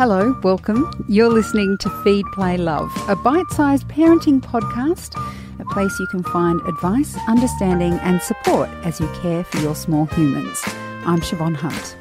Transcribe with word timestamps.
Hello, 0.00 0.34
welcome. 0.42 0.90
You're 1.08 1.28
listening 1.28 1.76
to 1.80 1.90
Feed, 2.02 2.24
Play, 2.32 2.56
Love, 2.56 2.90
a 3.06 3.14
bite 3.14 3.50
sized 3.50 3.86
parenting 3.88 4.40
podcast, 4.40 5.14
a 5.60 5.64
place 5.66 6.00
you 6.00 6.06
can 6.06 6.22
find 6.22 6.58
advice, 6.62 7.18
understanding, 7.28 7.92
and 7.98 8.22
support 8.22 8.70
as 8.82 8.98
you 8.98 9.06
care 9.20 9.44
for 9.44 9.58
your 9.58 9.74
small 9.74 10.06
humans. 10.06 10.58
I'm 11.04 11.20
Siobhan 11.20 11.54
Hunt. 11.54 11.98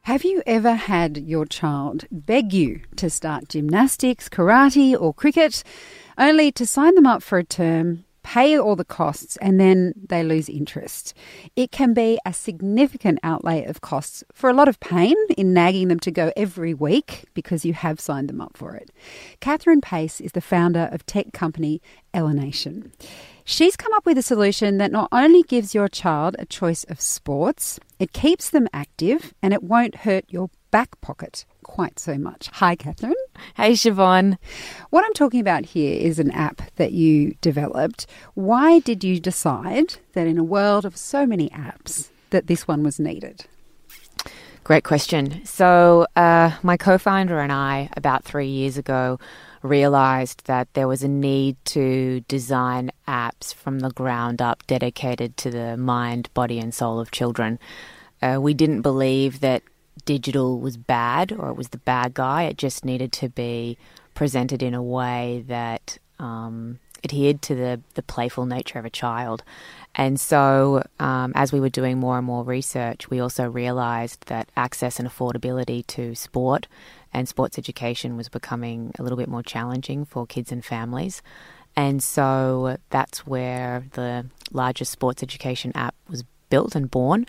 Have 0.00 0.24
you 0.24 0.42
ever 0.46 0.72
had 0.72 1.18
your 1.18 1.44
child 1.44 2.06
beg 2.10 2.54
you 2.54 2.80
to 2.96 3.10
start 3.10 3.50
gymnastics, 3.50 4.30
karate, 4.30 4.98
or 4.98 5.12
cricket, 5.12 5.62
only 6.16 6.50
to 6.52 6.64
sign 6.64 6.94
them 6.94 7.06
up 7.06 7.22
for 7.22 7.36
a 7.36 7.44
term, 7.44 8.06
pay 8.30 8.56
all 8.56 8.76
the 8.76 8.84
costs, 8.84 9.36
and 9.38 9.58
then 9.58 9.92
they 10.08 10.22
lose 10.22 10.48
interest? 10.48 11.14
It 11.56 11.72
can 11.72 11.92
be 11.92 12.18
a 12.24 12.32
significant 12.32 13.18
outlay 13.24 13.64
of 13.64 13.80
costs 13.80 14.22
for 14.32 14.48
a 14.48 14.54
lot 14.54 14.68
of 14.68 14.78
pain 14.78 15.16
in 15.36 15.52
nagging 15.52 15.88
them 15.88 15.98
to 16.00 16.12
go 16.12 16.32
every 16.36 16.72
week 16.72 17.24
because 17.34 17.64
you 17.64 17.72
have 17.72 17.98
signed 17.98 18.28
them 18.28 18.40
up 18.40 18.56
for 18.56 18.76
it. 18.76 18.92
Katherine 19.40 19.80
Pace 19.80 20.20
is 20.20 20.32
the 20.32 20.40
founder 20.40 20.88
of 20.92 21.04
tech 21.06 21.32
company 21.32 21.82
Elanation. 22.14 22.92
She's 23.50 23.76
come 23.76 23.92
up 23.94 24.06
with 24.06 24.16
a 24.16 24.22
solution 24.22 24.78
that 24.78 24.92
not 24.92 25.08
only 25.10 25.42
gives 25.42 25.74
your 25.74 25.88
child 25.88 26.36
a 26.38 26.46
choice 26.46 26.84
of 26.84 27.00
sports, 27.00 27.80
it 27.98 28.12
keeps 28.12 28.48
them 28.48 28.68
active 28.72 29.34
and 29.42 29.52
it 29.52 29.64
won't 29.64 29.96
hurt 30.06 30.24
your 30.28 30.50
back 30.70 31.00
pocket 31.00 31.44
quite 31.64 31.98
so 31.98 32.16
much. 32.16 32.48
Hi, 32.52 32.76
Katherine. 32.76 33.12
Hey, 33.56 33.72
Siobhan. 33.72 34.38
What 34.90 35.04
I'm 35.04 35.14
talking 35.14 35.40
about 35.40 35.64
here 35.64 36.00
is 36.00 36.20
an 36.20 36.30
app 36.30 36.62
that 36.76 36.92
you 36.92 37.34
developed. 37.40 38.06
Why 38.34 38.78
did 38.78 39.02
you 39.02 39.18
decide 39.18 39.96
that 40.12 40.28
in 40.28 40.38
a 40.38 40.44
world 40.44 40.84
of 40.84 40.96
so 40.96 41.26
many 41.26 41.50
apps 41.50 42.10
that 42.30 42.46
this 42.46 42.68
one 42.68 42.84
was 42.84 43.00
needed? 43.00 43.46
Great 44.62 44.84
question. 44.84 45.44
So, 45.44 46.06
uh, 46.14 46.52
my 46.62 46.76
co 46.76 46.98
founder 46.98 47.40
and 47.40 47.50
I, 47.50 47.90
about 47.96 48.22
three 48.22 48.46
years 48.46 48.78
ago, 48.78 49.18
realized 49.62 50.46
that 50.46 50.72
there 50.74 50.88
was 50.88 51.02
a 51.02 51.08
need 51.08 51.56
to 51.64 52.20
design 52.28 52.90
apps 53.06 53.52
from 53.54 53.80
the 53.80 53.90
ground 53.90 54.40
up 54.40 54.66
dedicated 54.66 55.36
to 55.38 55.50
the 55.50 55.76
mind, 55.76 56.32
body, 56.34 56.58
and 56.58 56.74
soul 56.74 56.98
of 56.98 57.10
children. 57.10 57.58
Uh, 58.22 58.38
we 58.40 58.54
didn't 58.54 58.82
believe 58.82 59.40
that 59.40 59.62
digital 60.04 60.60
was 60.60 60.76
bad 60.76 61.32
or 61.32 61.50
it 61.50 61.56
was 61.56 61.68
the 61.68 61.78
bad 61.78 62.14
guy. 62.14 62.44
It 62.44 62.56
just 62.56 62.84
needed 62.84 63.12
to 63.12 63.28
be 63.28 63.76
presented 64.14 64.62
in 64.62 64.74
a 64.74 64.82
way 64.82 65.44
that 65.46 65.98
um, 66.18 66.78
adhered 67.04 67.42
to 67.42 67.54
the, 67.54 67.80
the 67.94 68.02
playful 68.02 68.46
nature 68.46 68.78
of 68.78 68.84
a 68.84 68.90
child. 68.90 69.42
And 69.94 70.20
so, 70.20 70.84
um, 71.00 71.32
as 71.34 71.52
we 71.52 71.60
were 71.60 71.68
doing 71.68 71.98
more 71.98 72.16
and 72.16 72.26
more 72.26 72.44
research, 72.44 73.10
we 73.10 73.20
also 73.20 73.48
realized 73.48 74.26
that 74.28 74.48
access 74.56 75.00
and 75.00 75.08
affordability 75.08 75.86
to 75.88 76.14
sport 76.14 76.68
and 77.12 77.28
sports 77.28 77.58
education 77.58 78.16
was 78.16 78.28
becoming 78.28 78.92
a 78.98 79.02
little 79.02 79.18
bit 79.18 79.28
more 79.28 79.42
challenging 79.42 80.04
for 80.04 80.26
kids 80.26 80.52
and 80.52 80.64
families. 80.64 81.22
And 81.76 82.02
so 82.02 82.76
that's 82.90 83.26
where 83.26 83.84
the 83.92 84.26
largest 84.52 84.92
sports 84.92 85.22
education 85.22 85.72
app 85.74 85.94
was 86.08 86.24
built 86.50 86.74
and 86.74 86.90
born, 86.90 87.26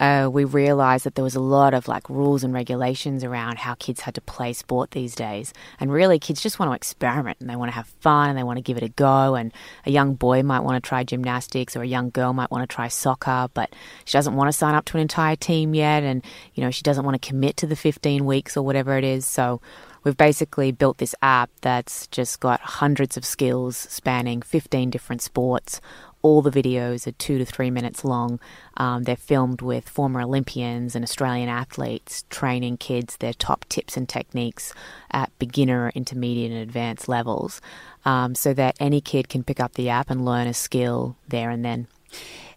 uh, 0.00 0.28
we 0.32 0.44
realized 0.44 1.04
that 1.04 1.14
there 1.14 1.22
was 1.22 1.36
a 1.36 1.40
lot 1.40 1.74
of 1.74 1.86
like 1.86 2.10
rules 2.10 2.42
and 2.42 2.52
regulations 2.52 3.22
around 3.22 3.58
how 3.58 3.74
kids 3.74 4.00
had 4.00 4.16
to 4.16 4.20
play 4.20 4.52
sport 4.52 4.90
these 4.90 5.14
days. 5.14 5.52
And 5.78 5.92
really, 5.92 6.18
kids 6.18 6.42
just 6.42 6.58
want 6.58 6.70
to 6.70 6.74
experiment 6.74 7.38
and 7.40 7.48
they 7.48 7.54
want 7.54 7.70
to 7.70 7.76
have 7.76 7.86
fun 8.00 8.30
and 8.30 8.36
they 8.36 8.42
want 8.42 8.56
to 8.56 8.62
give 8.62 8.76
it 8.76 8.82
a 8.82 8.88
go. 8.88 9.36
And 9.36 9.52
a 9.86 9.90
young 9.92 10.14
boy 10.14 10.42
might 10.42 10.60
want 10.60 10.82
to 10.82 10.88
try 10.88 11.04
gymnastics 11.04 11.76
or 11.76 11.82
a 11.82 11.86
young 11.86 12.10
girl 12.10 12.32
might 12.32 12.50
want 12.50 12.68
to 12.68 12.74
try 12.74 12.88
soccer, 12.88 13.48
but 13.54 13.72
she 14.04 14.18
doesn't 14.18 14.34
want 14.34 14.48
to 14.48 14.52
sign 14.52 14.74
up 14.74 14.86
to 14.86 14.96
an 14.96 15.02
entire 15.02 15.36
team 15.36 15.74
yet. 15.74 16.02
And, 16.02 16.24
you 16.54 16.64
know, 16.64 16.70
she 16.72 16.82
doesn't 16.82 17.04
want 17.04 17.20
to 17.20 17.28
commit 17.28 17.56
to 17.58 17.68
the 17.68 17.76
15 17.76 18.24
weeks 18.24 18.56
or 18.56 18.64
whatever 18.64 18.98
it 18.98 19.04
is. 19.04 19.24
So, 19.24 19.60
we've 20.04 20.16
basically 20.16 20.72
built 20.72 20.98
this 20.98 21.14
app 21.22 21.50
that's 21.60 22.06
just 22.08 22.40
got 22.40 22.60
hundreds 22.60 23.16
of 23.16 23.24
skills 23.24 23.76
spanning 23.76 24.42
15 24.42 24.90
different 24.90 25.22
sports, 25.22 25.80
all 26.22 26.42
the 26.42 26.50
videos 26.50 27.06
are 27.06 27.12
two 27.12 27.38
to 27.38 27.44
three 27.44 27.70
minutes 27.70 28.04
long. 28.04 28.40
Um, 28.76 29.02
they're 29.02 29.16
filmed 29.16 29.60
with 29.60 29.88
former 29.88 30.22
Olympians 30.22 30.94
and 30.94 31.04
Australian 31.04 31.48
athletes 31.48 32.24
training 32.30 32.78
kids 32.78 33.16
their 33.18 33.32
top 33.32 33.64
tips 33.68 33.96
and 33.96 34.08
techniques 34.08 34.72
at 35.10 35.36
beginner, 35.38 35.90
intermediate, 35.94 36.52
and 36.52 36.60
advanced 36.60 37.08
levels 37.08 37.60
um, 38.04 38.34
so 38.34 38.54
that 38.54 38.76
any 38.80 39.00
kid 39.00 39.28
can 39.28 39.42
pick 39.44 39.60
up 39.60 39.74
the 39.74 39.88
app 39.88 40.10
and 40.10 40.24
learn 40.24 40.46
a 40.46 40.54
skill 40.54 41.16
there 41.28 41.50
and 41.50 41.64
then. 41.64 41.86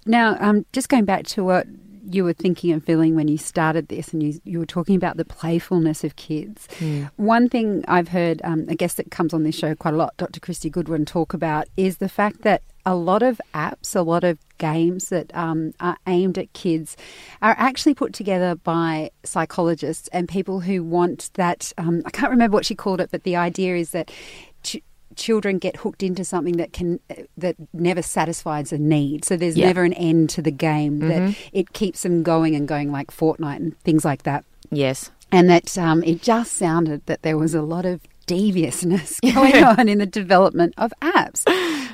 Now, 0.05 0.37
um, 0.39 0.65
just 0.71 0.89
going 0.89 1.05
back 1.05 1.25
to 1.27 1.43
what 1.43 1.67
you 2.07 2.23
were 2.23 2.33
thinking 2.33 2.71
and 2.71 2.83
feeling 2.83 3.15
when 3.15 3.27
you 3.27 3.37
started 3.37 3.87
this, 3.87 4.13
and 4.13 4.21
you, 4.21 4.39
you 4.43 4.59
were 4.59 4.65
talking 4.65 4.95
about 4.95 5.17
the 5.17 5.25
playfulness 5.25 6.03
of 6.03 6.15
kids. 6.15 6.67
Mm. 6.79 7.09
One 7.15 7.49
thing 7.49 7.83
I've 7.87 8.09
heard, 8.09 8.41
um, 8.43 8.65
a 8.69 8.75
guest 8.75 8.97
that 8.97 9.11
comes 9.11 9.33
on 9.33 9.43
this 9.43 9.55
show 9.55 9.73
quite 9.75 9.93
a 9.93 9.97
lot, 9.97 10.15
Dr. 10.17 10.39
Kristy 10.39 10.71
Goodwin, 10.71 11.05
talk 11.05 11.33
about 11.33 11.67
is 11.75 11.97
the 11.97 12.09
fact 12.09 12.43
that 12.43 12.61
a 12.85 12.95
lot 12.95 13.23
of 13.23 13.41
apps, 13.53 13.95
a 13.95 14.01
lot 14.01 14.23
of 14.23 14.37
games 14.57 15.09
that 15.09 15.35
um, 15.35 15.73
are 15.79 15.97
aimed 16.07 16.37
at 16.37 16.53
kids 16.53 16.95
are 17.41 17.55
actually 17.57 17.93
put 17.93 18.13
together 18.13 18.55
by 18.55 19.09
psychologists 19.23 20.07
and 20.09 20.29
people 20.29 20.59
who 20.61 20.83
want 20.83 21.31
that. 21.33 21.73
Um, 21.77 22.03
I 22.05 22.11
can't 22.11 22.31
remember 22.31 22.55
what 22.55 22.65
she 22.65 22.75
called 22.75 23.01
it, 23.01 23.11
but 23.11 23.23
the 23.23 23.35
idea 23.35 23.75
is 23.75 23.91
that. 23.91 24.11
Ch- 24.63 24.81
children 25.15 25.59
get 25.59 25.77
hooked 25.77 26.03
into 26.03 26.25
something 26.25 26.57
that 26.57 26.73
can 26.73 26.99
that 27.37 27.55
never 27.71 28.01
satisfies 28.01 28.73
a 28.73 28.77
need. 28.77 29.23
So 29.23 29.37
there's 29.37 29.55
yeah. 29.55 29.67
never 29.67 29.85
an 29.85 29.93
end 29.93 30.29
to 30.31 30.41
the 30.41 30.51
game. 30.51 30.99
Mm-hmm. 30.99 31.07
That 31.07 31.37
it 31.53 31.71
keeps 31.71 32.03
them 32.03 32.21
going 32.21 32.53
and 32.53 32.67
going 32.67 32.91
like 32.91 33.11
Fortnite 33.11 33.55
and 33.55 33.79
things 33.81 34.03
like 34.03 34.23
that. 34.23 34.43
Yes, 34.71 35.11
and 35.31 35.49
that 35.49 35.77
um, 35.77 36.03
it 36.03 36.21
just 36.21 36.53
sounded 36.53 37.05
that 37.05 37.21
there 37.21 37.37
was 37.37 37.55
a 37.55 37.61
lot 37.61 37.85
of 37.85 38.01
deviousness 38.25 39.19
going 39.33 39.63
on 39.63 39.87
in 39.87 39.99
the 39.99 40.05
development 40.05 40.73
of 40.77 40.93
apps. 41.01 41.43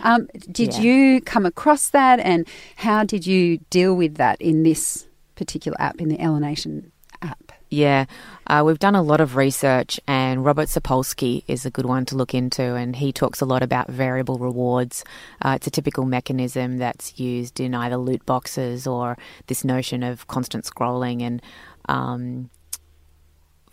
Um, 0.03 0.27
did 0.51 0.75
yeah. 0.75 0.81
you 0.81 1.21
come 1.21 1.45
across 1.45 1.89
that, 1.89 2.19
and 2.19 2.47
how 2.77 3.03
did 3.03 3.25
you 3.25 3.59
deal 3.69 3.95
with 3.95 4.15
that 4.15 4.41
in 4.41 4.63
this 4.63 5.07
particular 5.35 5.79
app, 5.79 5.99
in 5.99 6.09
the 6.09 6.17
Elanation 6.17 6.91
app? 7.21 7.51
Yeah, 7.69 8.05
uh, 8.47 8.63
we've 8.65 8.79
done 8.79 8.95
a 8.95 9.01
lot 9.01 9.21
of 9.21 9.37
research, 9.37 9.99
and 10.05 10.43
Robert 10.43 10.67
Sapolsky 10.67 11.43
is 11.47 11.65
a 11.65 11.71
good 11.71 11.85
one 11.85 12.05
to 12.07 12.15
look 12.15 12.33
into, 12.33 12.75
and 12.75 12.97
he 12.97 13.13
talks 13.13 13.39
a 13.39 13.45
lot 13.45 13.63
about 13.63 13.89
variable 13.89 14.37
rewards. 14.37 15.05
Uh, 15.41 15.53
it's 15.55 15.67
a 15.67 15.71
typical 15.71 16.05
mechanism 16.05 16.77
that's 16.77 17.17
used 17.17 17.61
in 17.61 17.73
either 17.73 17.95
loot 17.95 18.25
boxes 18.25 18.85
or 18.85 19.17
this 19.47 19.63
notion 19.63 20.03
of 20.03 20.27
constant 20.27 20.65
scrolling 20.65 21.21
and 21.21 21.41
um, 21.87 22.49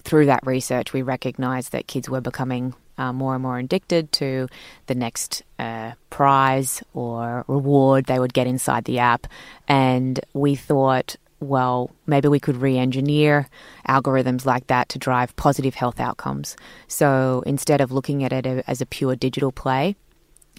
through 0.09 0.27
that 0.27 0.47
research, 0.47 0.93
we 0.93 1.03
recognised 1.03 1.73
that 1.73 1.87
kids 1.87 2.09
were 2.09 2.21
becoming 2.21 2.75
uh, 2.99 3.13
more 3.13 3.35
and 3.35 3.43
more 3.43 3.59
addicted 3.59 4.13
to 4.13 4.49
the 4.87 4.95
next 4.95 5.43
uh, 5.59 5.93
prize 6.11 6.83
or 6.93 7.45
reward 7.49 8.07
they 8.07 8.19
would 8.19 8.35
get 8.35 8.47
inside 8.47 8.85
the 8.85 8.99
app. 8.99 9.27
And 9.67 10.21
we 10.35 10.57
thought, 10.57 11.17
well, 11.41 11.91
maybe 12.07 12.29
we 12.29 12.41
could 12.41 12.57
re 12.57 12.77
engineer 12.77 13.49
algorithms 13.89 14.45
like 14.45 14.67
that 14.67 14.89
to 14.91 14.99
drive 14.99 15.37
positive 15.37 15.75
health 15.75 16.01
outcomes. 16.01 16.57
So 16.89 17.43
instead 17.47 17.81
of 17.81 17.93
looking 17.93 18.25
at 18.25 18.33
it 18.33 18.65
as 18.67 18.81
a 18.81 18.87
pure 18.87 19.17
digital 19.17 19.53
play, 19.53 19.97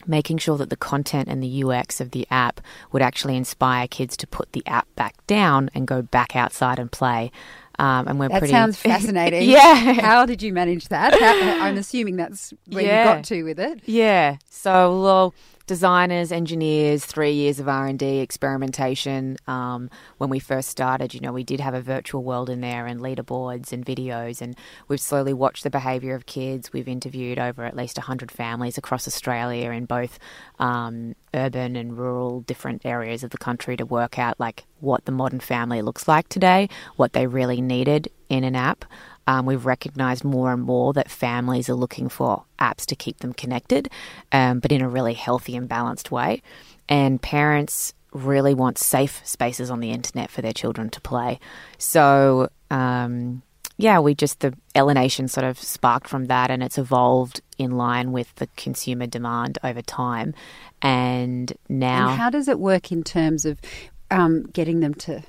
making 0.08 0.38
sure 0.38 0.58
that 0.58 0.70
the 0.70 0.78
content 0.78 1.28
and 1.28 1.44
the 1.44 1.64
UX 1.64 2.00
of 2.00 2.12
the 2.12 2.26
app 2.32 2.62
would 2.92 3.02
actually 3.02 3.36
inspire 3.36 3.88
kids 3.88 4.16
to 4.18 4.28
put 4.28 4.52
the 4.54 4.66
app 4.66 4.88
back 4.96 5.16
down 5.28 5.70
and 5.74 5.88
go 5.88 6.02
back 6.02 6.36
outside 6.36 6.80
and 6.80 6.92
play. 6.92 7.32
Um, 7.80 8.08
and 8.10 8.20
we're 8.20 8.28
that 8.28 8.40
pretty. 8.40 8.52
sounds 8.52 8.78
fascinating. 8.82 9.50
yeah. 9.50 9.94
How 9.94 10.26
did 10.26 10.44
you 10.44 10.54
manage 10.54 10.90
that? 10.90 11.18
How, 11.20 11.66
I'm 11.66 11.78
assuming 11.78 12.18
that's 12.18 12.54
where 12.68 12.84
yeah. 12.84 13.00
you 13.00 13.16
got 13.16 13.24
to 13.26 13.44
with 13.44 13.60
it. 13.60 13.82
Yeah. 13.86 14.38
So, 14.50 15.02
well, 15.02 15.34
designers, 15.70 16.32
engineers, 16.32 17.06
three 17.06 17.32
years 17.32 17.60
of 17.60 17.70
R 17.70 17.86
and 17.86 18.00
D 18.00 18.22
experimentation. 18.22 19.38
Um, 19.46 19.92
when 20.18 20.32
we 20.32 20.40
first 20.40 20.68
started, 20.70 21.14
you 21.14 21.20
know, 21.20 21.32
we 21.32 21.44
did 21.44 21.60
have 21.60 21.76
a 21.76 21.82
virtual 21.82 22.24
world 22.24 22.50
in 22.50 22.60
there 22.60 22.88
and 22.88 23.00
leaderboards 23.00 23.72
and 23.72 23.86
videos, 23.86 24.42
and 24.42 24.58
we've 24.88 25.00
slowly 25.00 25.32
watched 25.32 25.64
the 25.64 25.70
behaviour 25.70 26.16
of 26.16 26.26
kids. 26.26 26.74
We've 26.74 26.88
interviewed 26.88 27.38
over 27.38 27.66
at 27.66 27.76
least 27.76 28.00
hundred 28.00 28.32
families 28.32 28.80
across 28.80 29.08
Australia 29.08 29.70
in 29.70 29.86
both 29.86 30.18
um, 30.58 31.16
urban 31.36 31.76
and 31.76 31.96
rural, 31.96 32.42
different 32.42 32.84
areas 32.84 33.24
of 33.24 33.30
the 33.30 33.38
country 33.38 33.78
to 33.78 33.86
work 33.86 34.18
out 34.18 34.40
like 34.40 34.66
what 34.80 35.06
the 35.06 35.12
modern 35.12 35.40
family 35.40 35.84
looks 35.84 36.08
like 36.08 36.30
today, 36.30 36.68
what 36.96 37.14
they 37.14 37.28
really 37.28 37.62
needed 37.62 38.10
in 38.28 38.44
an 38.44 38.56
app. 38.56 38.86
Um, 39.30 39.46
we've 39.46 39.68
recognized 39.68 40.24
more 40.24 40.52
and 40.52 40.64
more 40.64 40.92
that 40.94 41.08
families 41.08 41.70
are 41.70 41.76
looking 41.76 42.10
for 42.10 42.46
apps 42.58 42.84
to 42.88 42.96
keep 42.96 43.20
them 43.20 43.32
connected, 43.32 43.88
um, 44.32 44.60
but 44.60 44.72
in 44.72 44.82
a 44.82 44.90
really 44.90 45.14
healthy 45.14 45.56
and 45.56 45.70
balanced 45.70 46.10
way. 46.10 46.42
And 46.90 47.22
parents 47.22 47.94
really 48.12 48.56
want 48.56 48.80
safe 48.80 49.22
spaces 49.24 49.70
on 49.70 49.82
the 49.82 49.92
internet 49.92 50.32
for 50.32 50.42
their 50.42 50.52
children 50.52 50.90
to 50.90 51.02
play. 51.02 51.40
So, 51.78 52.50
um, 52.72 53.44
yeah, 53.78 54.00
we 54.00 54.16
just, 54.16 54.40
the 54.40 54.58
Elanation 54.74 55.30
sort 55.30 55.46
of 55.46 55.60
sparked 55.60 56.08
from 56.08 56.26
that 56.26 56.50
and 56.50 56.64
it's 56.64 56.80
evolved 56.80 57.42
in 57.60 57.78
line 57.78 58.12
with 58.12 58.34
the 58.38 58.48
consumer 58.58 59.06
demand 59.06 59.60
over 59.64 59.84
time. 59.84 60.34
And 60.82 61.54
now. 61.70 62.10
And 62.10 62.20
how 62.20 62.32
does 62.32 62.48
it 62.48 62.60
work 62.60 62.92
in 62.92 63.04
terms 63.04 63.46
of 63.46 63.62
um, 64.10 64.48
getting 64.54 64.80
them 64.80 64.96
to 64.96 65.22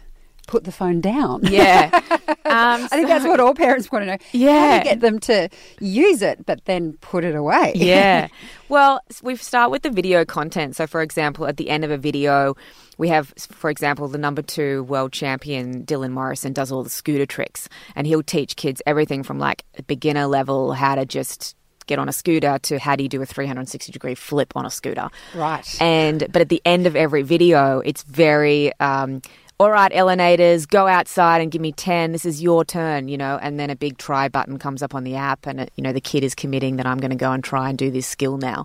put 0.51 0.65
the 0.65 0.73
phone 0.73 1.01
down. 1.01 1.41
Yeah. 1.45 2.01
Um, 2.51 2.83
I 2.83 2.89
think 2.89 3.07
that's 3.07 3.25
what 3.25 3.39
all 3.39 3.55
parents 3.55 3.93
want 3.93 4.03
to 4.03 4.07
know. 4.07 4.17
Yeah. 4.33 4.73
How 4.73 4.79
to 4.79 4.85
get 4.85 5.01
them 5.01 5.21
to 5.21 5.49
use 5.79 6.21
it, 6.21 6.45
but 6.47 6.65
then 6.65 6.95
put 6.95 7.25
it 7.25 7.37
away. 7.37 7.73
yeah. 7.77 8.27
Well, 8.69 9.01
we 9.23 9.35
start 9.35 9.73
with 9.73 9.83
the 9.83 9.91
video 9.91 10.25
content. 10.25 10.77
So, 10.77 10.87
for 10.87 11.03
example, 11.03 11.47
at 11.47 11.57
the 11.57 11.71
end 11.71 11.85
of 11.85 11.91
a 11.91 11.97
video, 11.97 12.57
we 12.99 13.09
have, 13.09 13.33
for 13.37 13.69
example, 13.69 14.07
the 14.07 14.19
number 14.19 14.43
two 14.43 14.85
world 14.85 15.13
champion, 15.13 15.85
Dylan 15.85 16.13
Morrison, 16.13 16.53
does 16.53 16.71
all 16.71 16.85
the 16.85 16.91
scooter 16.91 17.27
tricks. 17.27 17.69
And 17.97 18.07
he'll 18.07 18.23
teach 18.23 18.55
kids 18.55 18.81
everything 18.87 19.25
from 19.25 19.41
like 19.41 19.65
beginner 19.89 20.27
level, 20.27 20.73
how 20.73 20.95
to 20.95 21.05
just 21.05 21.57
get 21.87 21.99
on 21.99 22.09
a 22.09 22.13
scooter 22.13 22.59
to 22.63 22.79
how 22.79 22.95
do 22.95 23.03
you 23.03 23.09
do 23.09 23.21
a 23.21 23.27
360 23.27 23.91
degree 23.91 24.15
flip 24.15 24.53
on 24.55 24.65
a 24.65 24.71
scooter. 24.71 25.09
Right. 25.35 25.83
And, 25.83 26.27
but 26.33 26.43
at 26.43 26.49
the 26.49 26.63
end 26.65 26.87
of 26.87 26.95
every 26.95 27.23
video, 27.23 27.81
it's 27.81 28.05
very, 28.05 28.73
um, 28.79 29.21
all 29.61 29.71
right, 29.71 29.93
Elanators, 29.93 30.67
go 30.67 30.87
outside 30.87 31.43
and 31.43 31.51
give 31.51 31.61
me 31.61 31.71
10. 31.71 32.13
This 32.13 32.25
is 32.25 32.43
your 32.43 32.65
turn, 32.65 33.09
you 33.09 33.19
know. 33.19 33.39
And 33.43 33.61
then 33.61 33.69
a 33.69 33.77
big 33.77 33.99
try 33.99 34.27
button 34.27 34.59
comes 34.59 34.83
up 34.83 34.95
on 34.95 35.05
the 35.05 35.17
app, 35.17 35.47
and, 35.47 35.61
it, 35.61 35.71
you 35.77 35.85
know, 35.85 35.93
the 35.93 36.01
kid 36.01 36.25
is 36.25 36.35
committing 36.35 36.77
that 36.77 36.87
I'm 36.87 36.97
going 36.97 37.11
to 37.11 37.17
go 37.17 37.31
and 37.31 37.45
try 37.45 37.69
and 37.69 37.77
do 37.77 37.91
this 37.91 38.07
skill 38.07 38.39
now. 38.39 38.65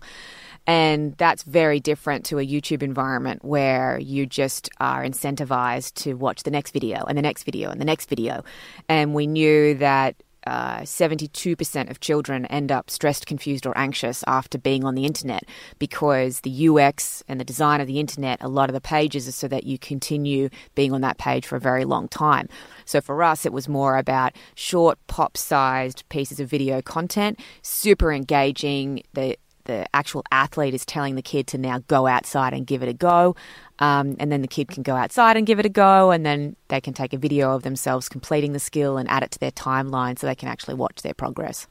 And 0.65 1.13
that's 1.17 1.43
very 1.43 1.81
different 1.81 2.23
to 2.27 2.39
a 2.39 2.47
YouTube 2.47 2.81
environment 2.81 3.43
where 3.43 3.99
you 3.99 4.25
just 4.25 4.69
are 4.79 5.03
incentivized 5.03 5.95
to 5.95 6.13
watch 6.13 6.43
the 6.43 6.49
next 6.49 6.71
video 6.71 7.03
and 7.03 7.17
the 7.17 7.21
next 7.21 7.43
video 7.43 7.71
and 7.71 7.81
the 7.81 7.85
next 7.85 8.07
video. 8.07 8.45
And 8.87 9.13
we 9.13 9.27
knew 9.27 9.75
that 9.75 10.15
uh, 10.45 10.79
72% 10.79 11.89
of 11.89 11.99
children 11.99 12.45
end 12.47 12.71
up 12.71 12.89
stressed, 12.89 13.25
confused, 13.25 13.65
or 13.65 13.77
anxious 13.77 14.23
after 14.27 14.57
being 14.57 14.83
on 14.83 14.95
the 14.95 15.05
internet 15.05 15.43
because 15.79 16.41
the 16.41 16.69
UX 16.69 17.23
and 17.27 17.39
the 17.39 17.45
design 17.45 17.81
of 17.81 17.87
the 17.87 17.99
internet, 17.99 18.41
a 18.41 18.47
lot 18.47 18.69
of 18.69 18.73
the 18.73 18.81
pages 18.81 19.27
are 19.27 19.31
so 19.31 19.47
that 19.47 19.63
you 19.63 19.77
continue 19.77 20.49
being 20.75 20.93
on 20.93 21.01
that 21.01 21.17
page 21.17 21.45
for 21.45 21.55
a 21.55 21.59
very 21.59 21.85
long 21.85 22.07
time. 22.07 22.47
So 22.85 23.01
for 23.01 23.23
us, 23.23 23.45
it 23.45 23.53
was 23.53 23.67
more 23.67 23.97
about 23.97 24.33
short, 24.55 24.99
pop 25.07 25.37
sized 25.37 26.07
pieces 26.09 26.39
of 26.39 26.49
video 26.49 26.81
content, 26.81 27.39
super 27.61 28.11
engaging. 28.11 29.03
The 29.13 29.37
the 29.65 29.85
actual 29.93 30.23
athlete 30.31 30.73
is 30.73 30.85
telling 30.85 31.15
the 31.15 31.21
kid 31.21 31.47
to 31.47 31.57
now 31.57 31.79
go 31.87 32.07
outside 32.07 32.53
and 32.53 32.65
give 32.65 32.81
it 32.81 32.89
a 32.89 32.93
go. 32.93 33.35
Um, 33.79 34.15
and 34.19 34.31
then 34.31 34.41
the 34.41 34.47
kid 34.47 34.69
can 34.69 34.83
go 34.83 34.95
outside 34.95 35.35
and 35.35 35.45
give 35.45 35.59
it 35.59 35.65
a 35.65 35.69
go, 35.69 36.11
and 36.11 36.25
then 36.25 36.55
they 36.69 36.79
can 36.79 36.93
take 36.93 37.11
a 37.13 37.17
video 37.17 37.53
of 37.53 37.63
themselves 37.63 38.07
completing 38.07 38.53
the 38.53 38.59
skill 38.59 38.97
and 38.97 39.09
add 39.09 39.23
it 39.23 39.31
to 39.31 39.39
their 39.39 39.51
timeline 39.51 40.17
so 40.17 40.27
they 40.27 40.35
can 40.35 40.47
actually 40.47 40.75
watch 40.75 41.01
their 41.01 41.13
progress 41.13 41.67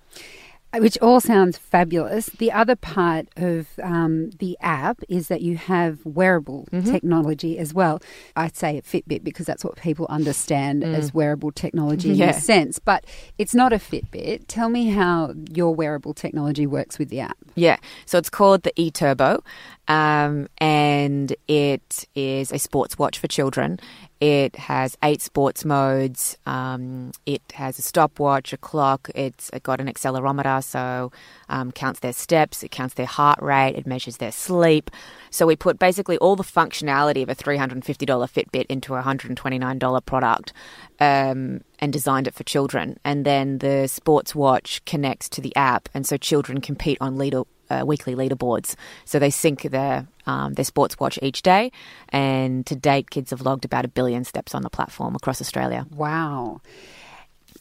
which 0.79 0.99
all 0.99 1.21
sounds 1.21 1.59
fabulous. 1.59 2.27
The 2.27 2.53
other 2.53 2.77
part 2.77 3.29
of 3.37 3.69
um, 3.83 4.31
the 4.39 4.57
app 4.61 5.01
is 5.09 5.29
that 5.29 5.41
you 5.41 5.57
have 5.57 6.05
wearable 6.05 6.69
mm-hmm. 6.71 6.91
technology 6.91 7.59
as 7.59 7.73
well. 7.75 8.01
I'd 8.37 8.57
say 8.57 8.79
a 8.79 8.83
Fitbit 8.83 9.25
because 9.25 9.47
that's 9.47 9.65
what 9.65 9.77
people 9.77 10.07
understand 10.09 10.83
mm. 10.83 10.95
as 10.95 11.13
wearable 11.13 11.53
technology 11.53 12.11
yeah. 12.11 12.25
in 12.25 12.31
a 12.31 12.41
sense, 12.41 12.79
but 12.79 13.05
it's 13.39 13.55
not 13.55 13.73
a 13.73 13.77
Fitbit. 13.77 14.45
Tell 14.49 14.69
me 14.69 14.89
how 14.89 15.35
your 15.53 15.75
wearable 15.75 16.15
technology 16.15 16.67
works 16.67 16.99
with 16.99 17.09
the 17.09 17.21
app. 17.21 17.37
Yeah, 17.55 17.77
so 18.07 18.19
it's 18.19 18.31
called 18.31 18.63
the 18.63 18.73
eTurbo, 18.73 19.41
um, 19.89 20.49
and 20.59 21.35
it 21.47 22.07
is 22.15 22.53
a 22.53 22.59
sports 22.59 22.99
watch 22.99 23.19
for 23.19 23.29
children. 23.29 23.79
It 24.21 24.57
has 24.57 24.97
eight 25.03 25.21
sports 25.21 25.65
modes. 25.65 26.39
Um, 26.47 27.13
it 27.27 27.43
has 27.55 27.79
a 27.79 27.83
stopwatch, 27.83 28.53
a 28.53 28.57
clock. 28.57 29.11
It's 29.15 29.51
got 29.63 29.81
an 29.81 29.89
accelerometer, 29.89 30.63
so 30.63 31.13
um, 31.49 31.73
counts 31.73 32.01
their 32.01 32.13
steps. 32.13 32.63
It 32.63 32.71
counts 32.71 32.95
their 32.95 33.07
heart 33.07 33.43
rate. 33.43 33.75
It 33.77 33.87
measures 33.87 34.19
their 34.19 34.33
sleep. 34.33 34.91
So 35.31 35.47
we 35.47 35.57
put 35.57 35.79
basically 35.79 36.17
all 36.19 36.37
the 36.37 36.45
functionality 36.45 37.23
of 37.23 37.29
a 37.29 37.35
$350 37.35 37.83
Fitbit 37.83 38.67
into 38.69 38.95
a 38.95 39.03
$129 39.03 40.07
product 40.07 40.53
um, 41.01 41.63
and 41.81 41.93
designed 41.93 42.29
it 42.29 42.35
for 42.35 42.45
children. 42.45 42.99
And 43.05 43.25
then 43.25 43.59
the 43.59 43.89
sports 43.89 44.35
watch 44.35 44.85
connects 44.85 45.29
to 45.31 45.41
the 45.41 45.55
app, 45.57 45.89
and 45.93 46.07
so 46.07 46.17
children 46.17 46.61
compete 46.61 46.99
on 47.01 47.19
leader 47.19 47.43
uh, 47.71 47.85
weekly 47.87 48.15
leaderboards. 48.15 48.75
So 49.05 49.19
they 49.19 49.31
sync 49.31 49.63
their 49.63 50.07
um, 50.27 50.55
their 50.55 50.65
sports 50.65 50.99
watch 50.99 51.19
each 51.23 51.43
day, 51.43 51.71
and 52.09 52.65
to 52.67 52.75
date, 52.75 53.11
kids 53.11 53.31
have 53.31 53.43
logged 53.43 53.65
about 53.65 53.85
a 53.85 53.89
billion 53.89 54.25
steps 54.25 54.55
on 54.55 54.63
the 54.63 54.71
platform 54.71 55.15
across 55.15 55.41
Australia. 55.41 55.87
Wow. 55.91 56.61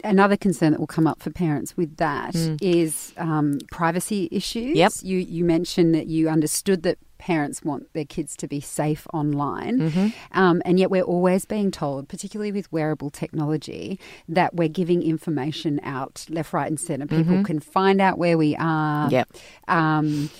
Another 0.03 0.35
concern 0.35 0.71
that 0.71 0.79
will 0.79 0.87
come 0.87 1.07
up 1.07 1.21
for 1.21 1.29
parents 1.29 1.77
with 1.77 1.97
that 1.97 2.33
mm. 2.33 2.57
is 2.61 3.13
um, 3.17 3.59
privacy 3.71 4.27
issues. 4.31 4.75
Yep. 4.75 4.91
You 5.01 5.17
you 5.17 5.45
mentioned 5.45 5.95
that 5.95 6.07
you 6.07 6.29
understood 6.29 6.83
that 6.83 6.97
parents 7.23 7.63
want 7.63 7.87
their 7.93 8.03
kids 8.03 8.35
to 8.35 8.49
be 8.49 8.59
safe 8.59 9.07
online. 9.13 9.79
Mm-hmm. 9.79 10.37
Um, 10.37 10.61
and 10.65 10.77
yet 10.77 10.91
we're 10.91 11.03
always 11.03 11.45
being 11.45 11.71
told, 11.71 12.09
particularly 12.09 12.51
with 12.51 12.69
wearable 12.69 13.09
technology, 13.09 13.97
that 14.27 14.55
we're 14.55 14.67
giving 14.67 15.01
information 15.01 15.79
out 15.83 16.25
left, 16.29 16.51
right, 16.51 16.67
and 16.67 16.77
centre. 16.77 17.07
People 17.07 17.35
mm-hmm. 17.35 17.43
can 17.43 17.61
find 17.61 18.01
out 18.01 18.17
where 18.17 18.37
we 18.37 18.57
are. 18.57 19.09
Yep. 19.09 19.29
Um, 19.69 20.31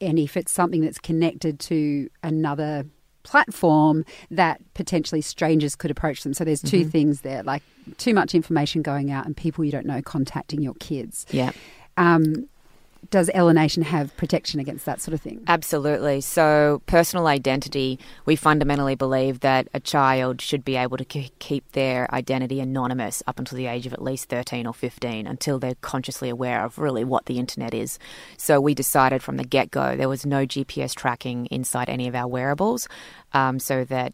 and 0.00 0.16
if 0.16 0.36
it's 0.36 0.52
something 0.52 0.80
that's 0.80 1.00
connected 1.00 1.58
to 1.58 2.08
another 2.22 2.84
platform 3.22 4.04
that 4.30 4.60
potentially 4.74 5.20
strangers 5.20 5.74
could 5.74 5.90
approach 5.90 6.22
them. 6.22 6.34
So 6.34 6.44
there's 6.44 6.62
2 6.62 6.80
mm-hmm. 6.80 6.88
things 6.90 7.20
there, 7.22 7.42
like 7.42 7.62
too 7.96 8.14
much 8.14 8.34
information 8.34 8.82
going 8.82 9.10
out 9.10 9.26
and 9.26 9.36
people 9.36 9.64
you 9.64 9.72
don't 9.72 9.86
know 9.86 10.02
contacting 10.02 10.62
your 10.62 10.74
kids. 10.74 11.26
Yeah. 11.30 11.52
Um, 11.96 12.48
does 13.10 13.30
Elanation 13.34 13.84
have 13.84 14.16
protection 14.16 14.60
against 14.60 14.84
that 14.84 15.00
sort 15.00 15.14
of 15.14 15.20
thing? 15.20 15.42
Absolutely. 15.46 16.20
So, 16.20 16.82
personal 16.86 17.26
identity, 17.26 17.98
we 18.26 18.36
fundamentally 18.36 18.94
believe 18.94 19.40
that 19.40 19.68
a 19.72 19.80
child 19.80 20.40
should 20.40 20.64
be 20.64 20.76
able 20.76 20.96
to 20.96 21.04
keep 21.04 21.72
their 21.72 22.12
identity 22.12 22.60
anonymous 22.60 23.22
up 23.26 23.38
until 23.38 23.56
the 23.56 23.66
age 23.66 23.86
of 23.86 23.92
at 23.92 24.02
least 24.02 24.28
13 24.28 24.66
or 24.66 24.74
15 24.74 25.26
until 25.26 25.58
they're 25.58 25.76
consciously 25.80 26.28
aware 26.28 26.64
of 26.64 26.78
really 26.78 27.04
what 27.04 27.26
the 27.26 27.38
internet 27.38 27.72
is. 27.72 27.98
So, 28.36 28.60
we 28.60 28.74
decided 28.74 29.22
from 29.22 29.36
the 29.36 29.44
get 29.44 29.70
go 29.70 29.96
there 29.96 30.08
was 30.08 30.26
no 30.26 30.44
GPS 30.44 30.94
tracking 30.94 31.46
inside 31.46 31.88
any 31.88 32.08
of 32.08 32.14
our 32.14 32.28
wearables 32.28 32.88
um, 33.32 33.58
so 33.58 33.84
that 33.84 34.12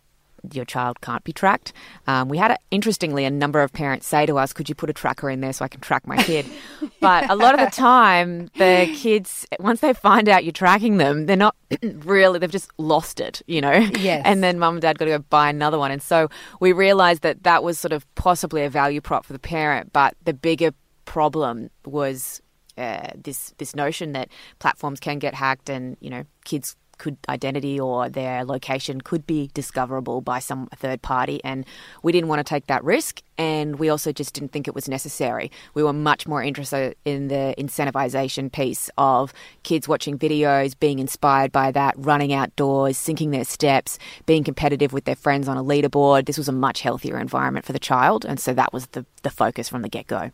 your 0.53 0.65
child 0.65 1.01
can't 1.01 1.25
be 1.25 1.33
tracked. 1.33 1.73
Um, 2.07 2.29
we 2.29 2.39
had, 2.39 2.53
a, 2.53 2.59
interestingly, 2.71 3.25
a 3.25 3.31
number 3.31 3.63
of 3.63 3.73
parents 3.73 4.07
say 4.07 4.27
to 4.27 4.39
us, 4.39 4.53
"Could 4.53 4.69
you 4.69 4.75
put 4.75 4.91
a 4.91 4.93
tracker 4.93 5.31
in 5.31 5.41
there 5.41 5.53
so 5.53 5.65
I 5.65 5.69
can 5.69 5.81
track 5.81 6.07
my 6.07 6.17
kid?" 6.23 6.47
but 7.01 7.31
a 7.31 7.35
lot 7.35 7.59
of 7.59 7.61
the 7.61 7.75
time, 7.75 8.51
the 8.57 8.93
kids, 8.97 9.47
once 9.59 9.81
they 9.81 9.93
find 9.93 10.29
out 10.29 10.45
you're 10.45 10.53
tracking 10.53 10.99
them, 10.99 11.27
they're 11.27 11.37
not 11.37 11.57
really. 11.83 12.39
They've 12.39 12.51
just 12.51 12.71
lost 12.79 13.21
it, 13.21 13.43
you 13.47 13.61
know. 13.61 13.89
Yes. 14.05 14.23
And 14.25 14.43
then 14.43 14.59
mum 14.59 14.75
and 14.75 14.83
dad 14.83 14.99
got 14.99 15.07
to 15.07 15.13
go 15.13 15.19
buy 15.31 15.49
another 15.49 15.79
one, 15.79 15.91
and 15.91 16.03
so 16.03 16.29
we 16.61 16.73
realised 16.73 17.23
that 17.23 17.45
that 17.45 17.63
was 17.63 17.79
sort 17.79 17.93
of 17.93 18.07
possibly 18.15 18.65
a 18.65 18.71
value 18.71 19.01
prop 19.01 19.25
for 19.25 19.33
the 19.33 19.39
parent, 19.39 19.93
but 19.93 20.15
the 20.25 20.35
bigger 20.35 20.73
problem 21.05 21.71
was 21.85 22.41
uh, 22.77 23.09
this 23.15 23.55
this 23.59 23.77
notion 23.77 24.13
that 24.13 24.29
platforms 24.59 25.01
can 25.01 25.19
get 25.19 25.35
hacked 25.35 25.69
and 25.69 25.97
you 26.01 26.11
know 26.11 26.25
kids 26.45 26.77
could 26.99 27.17
identity 27.29 27.79
or 27.79 28.09
their 28.09 28.45
location 28.45 29.01
could 29.01 29.27
be 29.27 29.51
discoverable 29.55 30.21
by 30.21 30.39
some 30.39 30.69
third 30.77 31.03
party 31.03 31.43
and 31.45 31.65
we 32.03 32.13
didn't 32.13 32.29
want 32.29 32.39
to 32.39 32.45
take 32.45 32.67
that 32.67 32.83
risk 32.85 33.23
and 33.37 33.79
we 33.79 33.89
also 33.89 34.13
just 34.13 34.35
didn't 34.35 34.53
think 34.53 34.69
it 34.69 34.75
was 34.75 34.89
necessary. 34.89 35.51
We 35.75 35.83
were 35.83 35.93
much 35.93 36.27
more 36.27 36.43
interested 36.43 36.97
in 37.05 37.29
the 37.29 37.55
incentivization 37.59 38.53
piece 38.53 38.91
of 38.97 39.33
kids 39.63 39.89
watching 39.89 40.19
videos, 40.19 40.79
being 40.79 40.99
inspired 40.99 41.51
by 41.51 41.73
that, 41.73 41.95
running 41.97 42.33
outdoors, 42.33 42.97
syncing 42.97 43.33
their 43.33 43.45
steps, 43.45 43.99
being 44.27 44.45
competitive 44.45 44.93
with 44.93 45.05
their 45.05 45.17
friends 45.17 45.49
on 45.49 45.57
a 45.57 45.65
leaderboard. 45.65 46.27
This 46.27 46.39
was 46.39 46.49
a 46.49 46.53
much 46.53 46.83
healthier 46.83 47.19
environment 47.19 47.67
for 47.67 47.73
the 47.73 47.79
child, 47.79 48.25
and 48.25 48.39
so 48.39 48.55
that 48.55 48.73
was 48.73 48.87
the, 48.89 49.05
the 49.23 49.31
focus 49.31 49.69
from 49.69 49.83
the 49.83 49.89
get 49.89 50.07
go. 50.07 50.31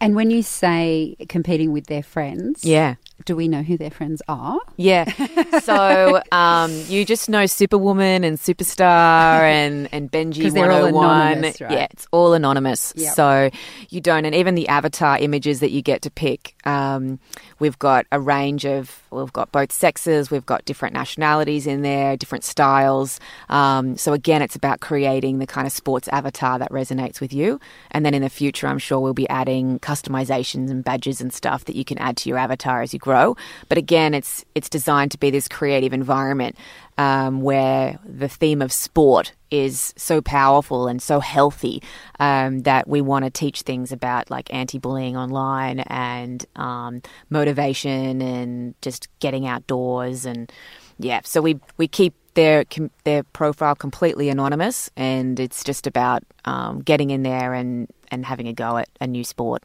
And 0.00 0.14
when 0.14 0.30
you 0.30 0.42
say 0.42 1.16
competing 1.28 1.72
with 1.72 1.86
their 1.86 2.02
friends, 2.02 2.64
yeah. 2.64 2.96
Do 3.24 3.36
we 3.36 3.48
know 3.48 3.62
who 3.62 3.78
their 3.78 3.90
friends 3.90 4.22
are? 4.28 4.58
Yeah. 4.76 5.10
So 5.62 6.20
um, 6.32 6.72
you 6.88 7.04
just 7.06 7.28
know 7.28 7.46
Superwoman 7.46 8.22
and 8.24 8.36
Superstar 8.38 9.40
and, 9.40 9.88
and 9.92 10.10
Benji 10.10 10.52
101. 10.52 11.42
Right? 11.42 11.60
Yeah, 11.60 11.86
it's 11.90 12.06
all 12.10 12.34
anonymous. 12.34 12.92
Yep. 12.96 13.14
So 13.14 13.50
you 13.88 14.00
don't, 14.00 14.26
and 14.26 14.34
even 14.34 14.54
the 14.56 14.68
avatar 14.68 15.16
images 15.18 15.60
that 15.60 15.70
you 15.70 15.80
get 15.80 16.02
to 16.02 16.10
pick, 16.10 16.54
um, 16.66 17.18
we've 17.60 17.78
got 17.78 18.06
a 18.12 18.20
range 18.20 18.66
of, 18.66 19.00
we've 19.22 19.32
got 19.32 19.52
both 19.52 19.72
sexes, 19.72 20.30
we've 20.30 20.46
got 20.46 20.64
different 20.64 20.94
nationalities 20.94 21.66
in 21.66 21.82
there, 21.82 22.16
different 22.16 22.44
styles. 22.44 23.20
Um, 23.48 23.96
so 23.96 24.12
again, 24.12 24.42
it's 24.42 24.56
about 24.56 24.80
creating 24.80 25.38
the 25.38 25.46
kind 25.46 25.66
of 25.66 25.72
sports 25.72 26.08
avatar 26.08 26.58
that 26.58 26.70
resonates 26.70 27.20
with 27.20 27.32
you. 27.32 27.60
And 27.90 28.04
then 28.04 28.14
in 28.14 28.22
the 28.22 28.30
future, 28.30 28.66
I'm 28.66 28.78
sure 28.78 29.00
we'll 29.00 29.14
be 29.14 29.28
adding 29.28 29.78
customizations 29.78 30.70
and 30.70 30.84
badges 30.84 31.20
and 31.20 31.32
stuff 31.32 31.64
that 31.66 31.76
you 31.76 31.84
can 31.84 31.98
add 31.98 32.16
to 32.18 32.28
your 32.28 32.38
avatar 32.38 32.82
as 32.82 32.92
you 32.92 32.98
grow. 32.98 33.36
But 33.68 33.78
again, 33.78 34.14
it's 34.14 34.44
it's 34.54 34.68
designed 34.68 35.10
to 35.12 35.18
be 35.18 35.30
this 35.30 35.48
creative 35.48 35.92
environment 35.92 36.56
um, 36.98 37.40
where 37.40 37.98
the 38.04 38.28
theme 38.28 38.62
of 38.62 38.72
sport 38.72 39.32
is 39.50 39.94
so 39.96 40.20
powerful 40.20 40.86
and 40.88 41.02
so 41.02 41.20
healthy 41.20 41.82
um, 42.20 42.60
that 42.60 42.88
we 42.88 43.00
want 43.00 43.24
to 43.24 43.30
teach 43.30 43.62
things 43.62 43.92
about 43.92 44.30
like 44.30 44.52
anti-bullying 44.52 45.16
online 45.16 45.80
and 45.80 46.46
um, 46.56 47.02
motivation 47.30 48.20
and 48.22 48.74
just 48.82 49.08
getting 49.20 49.46
outdoors 49.46 50.24
and 50.24 50.52
yeah. 50.98 51.20
So 51.24 51.40
we 51.40 51.58
we 51.76 51.88
keep 51.88 52.14
their 52.34 52.64
their 53.04 53.22
profile 53.22 53.74
completely 53.74 54.28
anonymous, 54.28 54.90
and 54.96 55.38
it's 55.40 55.64
just 55.64 55.86
about 55.86 56.22
um, 56.44 56.80
getting 56.80 57.10
in 57.10 57.22
there 57.22 57.54
and 57.54 57.88
and 58.10 58.24
having 58.24 58.48
a 58.48 58.52
go 58.52 58.76
at 58.76 58.88
a 59.00 59.06
new 59.06 59.24
sport. 59.24 59.62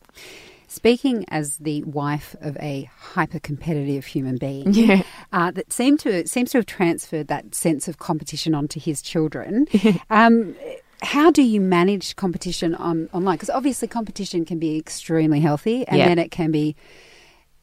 Speaking 0.72 1.26
as 1.30 1.58
the 1.58 1.84
wife 1.84 2.36
of 2.42 2.56
a 2.58 2.88
hyper 3.00 3.40
competitive 3.40 4.06
human 4.06 4.38
being, 4.38 4.72
Yeah. 4.72 5.02
uh, 5.34 5.50
that 5.52 5.74
seemed 5.74 6.00
to 6.02 6.28
seems 6.28 6.52
to 6.52 6.60
have 6.60 6.68
transferred 6.68 7.28
that 7.28 7.56
sense 7.56 7.88
of 7.88 7.98
competition 7.98 8.54
onto 8.54 8.80
his 8.80 9.02
children. 9.02 9.68
um, 10.12 10.56
how 11.02 11.32
do 11.32 11.42
you 11.42 11.60
manage 11.60 12.16
competition 12.18 12.76
on 12.76 13.10
online? 13.14 13.36
Because 13.38 13.50
obviously, 13.50 13.88
competition 13.88 14.46
can 14.46 14.60
be 14.60 14.78
extremely 14.78 15.40
healthy, 15.40 15.88
and 15.88 15.98
Yeah. 15.98 16.08
then 16.08 16.20
it 16.20 16.30
can 16.30 16.52
be 16.52 16.76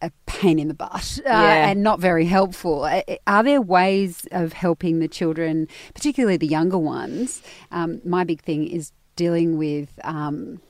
a 0.02 0.10
pain 0.26 0.58
in 0.58 0.66
the 0.66 0.74
butt 0.74 1.20
uh, 1.24 1.30
Yeah. 1.30 1.68
and 1.68 1.82
not 1.84 2.00
very 2.00 2.26
helpful. 2.26 2.86
Are 3.26 3.42
there 3.44 3.60
ways 3.62 4.26
of 4.32 4.52
helping 4.52 4.98
the 4.98 5.08
children, 5.08 5.68
particularly 5.94 6.36
the 6.38 6.46
younger 6.48 6.76
ones? 6.78 7.40
Um, 7.70 8.00
my 8.04 8.24
big 8.24 8.42
thing 8.42 8.66
is 8.66 8.90
dealing 9.14 9.56
with 9.58 9.88
um, 10.04 10.60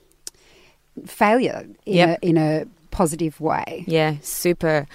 failure 1.05 1.65
in, 1.85 1.95
Yep. 1.95 2.19
a, 2.21 2.25
in 2.27 2.37
a 2.37 2.65
positive 2.91 3.39
way. 3.39 3.83
Yeah, 3.87 4.15
super, 4.21 4.87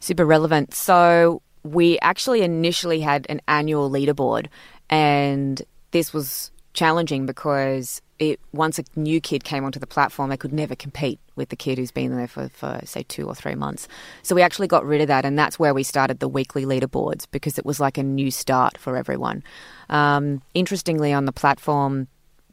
super 0.00 0.24
relevant. 0.26 0.74
So 0.74 1.42
we 1.62 1.98
actually 2.00 2.42
initially 2.42 3.00
had 3.00 3.26
an 3.28 3.40
annual 3.48 3.90
leaderboard, 3.90 4.46
and 4.90 5.62
this 5.90 6.12
was 6.12 6.50
challenging 6.74 7.24
because 7.26 8.02
it 8.18 8.38
once 8.52 8.78
a 8.78 8.84
new 8.96 9.20
kid 9.20 9.44
came 9.44 9.64
onto 9.64 9.78
the 9.78 9.86
platform, 9.86 10.30
they 10.30 10.36
could 10.36 10.52
never 10.52 10.74
compete 10.74 11.18
with 11.34 11.48
the 11.50 11.56
kid 11.56 11.76
who's 11.76 11.90
been 11.90 12.16
there 12.16 12.26
for, 12.28 12.48
for 12.48 12.80
say 12.84 13.02
two 13.08 13.26
or 13.26 13.34
three 13.34 13.54
months. 13.54 13.88
So 14.22 14.34
we 14.34 14.42
actually 14.42 14.68
got 14.68 14.86
rid 14.86 15.00
of 15.02 15.08
that, 15.08 15.24
and 15.24 15.38
that's 15.38 15.58
where 15.58 15.74
we 15.74 15.82
started 15.82 16.18
the 16.20 16.28
weekly 16.28 16.64
leaderboards 16.64 17.26
because 17.30 17.58
it 17.58 17.66
was 17.66 17.78
like 17.80 17.98
a 17.98 18.02
new 18.02 18.30
start 18.30 18.78
for 18.78 18.96
everyone. 18.96 19.42
Um, 19.90 20.42
interestingly, 20.54 21.12
on 21.12 21.24
the 21.26 21.32
platform, 21.32 22.08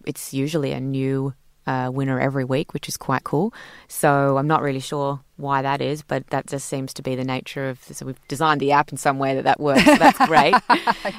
it's 0.05 0.33
usually 0.33 0.71
a 0.71 0.81
new 0.81 1.33
uh, 1.67 1.89
winner 1.93 2.19
every 2.19 2.43
week, 2.43 2.73
which 2.73 2.87
is 2.87 2.97
quite 2.97 3.23
cool. 3.23 3.53
So 3.87 4.37
I'm 4.37 4.47
not 4.47 4.61
really 4.61 4.79
sure 4.79 5.19
why 5.37 5.61
that 5.61 5.81
is, 5.81 6.03
but 6.03 6.27
that 6.27 6.47
just 6.47 6.67
seems 6.67 6.93
to 6.95 7.01
be 7.01 7.15
the 7.15 7.23
nature 7.23 7.69
of. 7.69 7.81
So 7.83 8.05
we've 8.05 8.27
designed 8.27 8.61
the 8.61 8.71
app 8.71 8.91
in 8.91 8.97
some 8.97 9.19
way 9.19 9.35
that 9.35 9.43
that 9.43 9.59
works. 9.59 9.85
So 9.85 9.95
that's 9.95 10.25
great. 10.27 10.55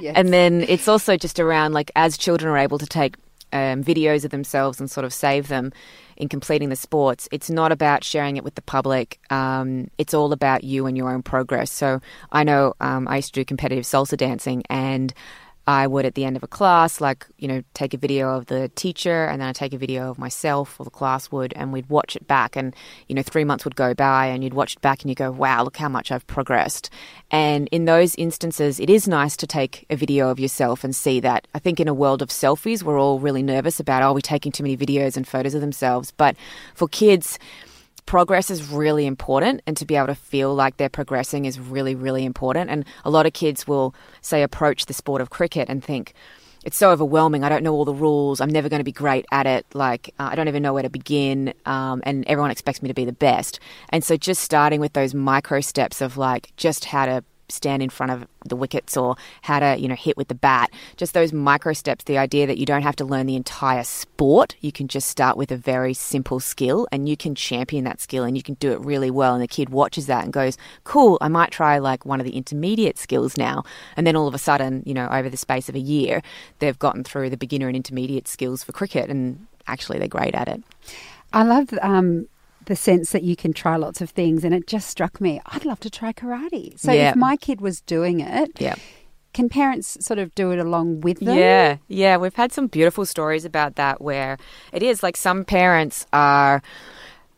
Yes. 0.00 0.14
And 0.16 0.32
then 0.32 0.62
it's 0.68 0.88
also 0.88 1.16
just 1.16 1.38
around 1.38 1.72
like 1.72 1.90
as 1.94 2.18
children 2.18 2.50
are 2.50 2.58
able 2.58 2.78
to 2.78 2.86
take 2.86 3.16
um, 3.52 3.84
videos 3.84 4.24
of 4.24 4.30
themselves 4.30 4.80
and 4.80 4.90
sort 4.90 5.04
of 5.04 5.14
save 5.14 5.48
them 5.48 5.72
in 6.16 6.28
completing 6.28 6.68
the 6.68 6.76
sports. 6.76 7.28
It's 7.32 7.48
not 7.48 7.72
about 7.72 8.04
sharing 8.04 8.36
it 8.36 8.44
with 8.44 8.56
the 8.56 8.62
public. 8.62 9.20
Um, 9.30 9.88
it's 9.96 10.12
all 10.12 10.32
about 10.32 10.64
you 10.64 10.86
and 10.86 10.96
your 10.96 11.10
own 11.10 11.22
progress. 11.22 11.70
So 11.70 12.00
I 12.32 12.44
know 12.44 12.74
um, 12.80 13.06
I 13.08 13.16
used 13.16 13.32
to 13.34 13.40
do 13.40 13.44
competitive 13.44 13.84
salsa 13.84 14.16
dancing 14.16 14.62
and. 14.68 15.14
I 15.66 15.86
would, 15.86 16.04
at 16.04 16.14
the 16.14 16.24
end 16.24 16.36
of 16.36 16.42
a 16.42 16.46
class, 16.46 17.00
like, 17.00 17.26
you 17.38 17.48
know, 17.48 17.62
take 17.72 17.94
a 17.94 17.96
video 17.96 18.36
of 18.36 18.46
the 18.46 18.68
teacher 18.74 19.24
and 19.24 19.40
then 19.40 19.48
I'd 19.48 19.54
take 19.54 19.72
a 19.72 19.78
video 19.78 20.10
of 20.10 20.18
myself 20.18 20.78
or 20.78 20.84
the 20.84 20.90
class 20.90 21.30
would, 21.32 21.54
and 21.54 21.72
we'd 21.72 21.88
watch 21.88 22.16
it 22.16 22.26
back. 22.26 22.54
And, 22.54 22.74
you 23.08 23.14
know, 23.14 23.22
three 23.22 23.44
months 23.44 23.64
would 23.64 23.74
go 23.74 23.94
by 23.94 24.26
and 24.26 24.44
you'd 24.44 24.52
watch 24.52 24.74
it 24.74 24.82
back 24.82 25.00
and 25.00 25.10
you 25.10 25.14
go, 25.14 25.30
wow, 25.30 25.64
look 25.64 25.78
how 25.78 25.88
much 25.88 26.12
I've 26.12 26.26
progressed. 26.26 26.90
And 27.30 27.68
in 27.72 27.86
those 27.86 28.14
instances, 28.16 28.78
it 28.78 28.90
is 28.90 29.08
nice 29.08 29.36
to 29.38 29.46
take 29.46 29.86
a 29.88 29.96
video 29.96 30.28
of 30.28 30.38
yourself 30.38 30.84
and 30.84 30.94
see 30.94 31.20
that. 31.20 31.48
I 31.54 31.58
think 31.58 31.80
in 31.80 31.88
a 31.88 31.94
world 31.94 32.20
of 32.20 32.28
selfies, 32.28 32.82
we're 32.82 33.00
all 33.00 33.18
really 33.18 33.42
nervous 33.42 33.80
about, 33.80 34.02
oh, 34.02 34.06
are 34.06 34.12
we 34.12 34.22
taking 34.22 34.52
too 34.52 34.64
many 34.64 34.76
videos 34.76 35.16
and 35.16 35.26
photos 35.26 35.54
of 35.54 35.62
themselves? 35.62 36.10
But 36.10 36.36
for 36.74 36.88
kids, 36.88 37.38
progress 38.06 38.50
is 38.50 38.70
really 38.70 39.06
important 39.06 39.62
and 39.66 39.76
to 39.76 39.84
be 39.84 39.96
able 39.96 40.08
to 40.08 40.14
feel 40.14 40.54
like 40.54 40.76
they're 40.76 40.88
progressing 40.88 41.44
is 41.44 41.58
really 41.58 41.94
really 41.94 42.24
important. 42.24 42.70
And 42.70 42.84
a 43.04 43.10
lot 43.10 43.26
of 43.26 43.32
kids 43.32 43.66
will 43.66 43.94
say 44.20 44.42
approach 44.42 44.86
the 44.86 44.94
sport 44.94 45.20
of 45.20 45.30
cricket 45.30 45.68
and 45.68 45.82
think 45.82 46.14
it's 46.64 46.78
so 46.78 46.90
overwhelming. 46.90 47.44
I 47.44 47.50
don't 47.50 47.62
know 47.62 47.74
all 47.74 47.84
the 47.84 47.94
rules. 47.94 48.40
I'm 48.40 48.48
never 48.48 48.70
going 48.70 48.80
to 48.80 48.84
be 48.84 48.92
great 48.92 49.26
at 49.30 49.46
it. 49.46 49.66
Like 49.74 50.14
uh, 50.18 50.30
i 50.32 50.34
don't 50.34 50.48
even 50.48 50.62
know 50.62 50.72
where 50.72 50.82
to 50.82 50.88
begin 50.88 51.52
um, 51.66 52.02
and 52.04 52.24
everyone 52.26 52.50
expects 52.50 52.82
me 52.82 52.88
to 52.88 52.94
be 52.94 53.04
the 53.04 53.12
best. 53.12 53.60
And 53.90 54.02
so 54.02 54.16
just 54.16 54.42
starting 54.42 54.80
with 54.80 54.94
those 54.94 55.14
micro 55.14 55.60
steps 55.60 56.00
of 56.00 56.16
like 56.16 56.52
just 56.56 56.86
how 56.86 57.06
to 57.06 57.24
stand 57.48 57.82
in 57.82 57.90
front 57.90 58.12
of 58.12 58.26
the 58.44 58.56
wickets 58.56 58.96
or 58.96 59.16
how 59.42 59.58
to 59.58 59.76
you 59.78 59.88
know 59.88 59.94
hit 59.94 60.16
with 60.16 60.28
the 60.28 60.34
bat. 60.34 60.70
Just 60.96 61.14
those 61.14 61.32
micro 61.32 61.72
steps 61.72 62.04
the 62.04 62.18
idea 62.18 62.46
that 62.46 62.58
you 62.58 62.66
don't 62.66 62.82
have 62.82 62.96
to 62.96 63.04
learn 63.04 63.26
the 63.26 63.36
entire 63.36 63.84
sport. 63.84 64.56
You 64.60 64.72
can 64.72 64.88
just 64.88 65.08
start 65.08 65.36
with 65.36 65.50
a 65.50 65.56
very 65.56 65.94
simple 65.94 66.40
skill 66.40 66.86
and 66.92 67.08
you 67.08 67.16
can 67.16 67.34
champion 67.34 67.84
that 67.84 68.00
skill 68.00 68.24
and 68.24 68.36
you 68.36 68.42
can 68.42 68.54
do 68.54 68.72
it 68.72 68.80
really 68.80 69.10
well. 69.10 69.34
And 69.34 69.42
the 69.42 69.48
kid 69.48 69.70
watches 69.70 70.06
that 70.06 70.24
and 70.24 70.32
goes 70.32 70.56
cool 70.84 71.18
i 71.20 71.28
might 71.28 71.50
try 71.50 71.78
like 71.78 72.04
one 72.04 72.20
of 72.20 72.26
the 72.26 72.36
intermediate 72.36 72.98
skills 72.98 73.36
now. 73.36 73.64
And 73.96 74.06
then 74.06 74.16
all 74.16 74.28
of 74.28 74.34
a 74.34 74.38
sudden 74.38 74.82
you 74.86 74.94
know 74.94 75.08
over 75.10 75.28
the 75.28 75.36
space 75.36 75.68
of 75.68 75.74
a 75.74 75.80
year 75.80 76.22
they've 76.58 76.78
gotten 76.78 77.04
through 77.04 77.30
the 77.30 77.36
beginner 77.36 77.68
and 77.68 77.76
intermediate 77.76 78.28
skills 78.28 78.64
for 78.64 78.72
cricket 78.72 79.10
and 79.10 79.46
actually 79.66 79.98
they're 79.98 80.08
great 80.08 80.34
at 80.34 80.48
it. 80.48 80.62
I 81.32 81.42
love 81.42 81.68
um, 81.82 82.28
the 82.66 82.76
sense 82.76 83.12
that 83.12 83.22
you 83.22 83.36
can 83.36 83.52
try 83.52 83.76
lots 83.76 84.00
of 84.00 84.10
things, 84.10 84.44
and 84.44 84.54
it 84.54 84.66
just 84.66 84.88
struck 84.88 85.20
me. 85.20 85.40
I'd 85.46 85.64
love 85.64 85.80
to 85.80 85.90
try 85.90 86.12
karate. 86.12 86.78
So 86.78 86.92
Yeah. 86.92 87.10
if 87.10 87.16
my 87.16 87.36
kid 87.36 87.60
was 87.60 87.80
doing 87.80 88.20
it, 88.20 88.52
yeah 88.58 88.76
can 89.34 89.48
parents 89.48 89.98
sort 90.00 90.20
of 90.20 90.34
do 90.36 90.52
it 90.52 90.58
along 90.60 91.00
with 91.00 91.18
them? 91.18 91.36
Yeah, 91.36 91.78
yeah. 91.88 92.16
We've 92.16 92.34
had 92.34 92.52
some 92.52 92.68
beautiful 92.68 93.04
stories 93.04 93.44
about 93.44 93.74
that 93.74 94.00
where 94.00 94.38
it 94.72 94.82
is 94.82 95.02
like 95.02 95.16
some 95.16 95.44
parents 95.44 96.06
are. 96.12 96.62